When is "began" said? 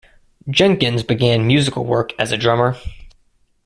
1.03-1.45